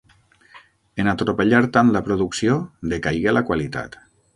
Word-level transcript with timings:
En 1.03 1.11
atropellar 1.11 1.61
tant 1.77 1.93
la 1.99 2.03
producció 2.09 2.59
decaigué 2.97 3.39
la 3.41 3.49
qualitat. 3.53 4.05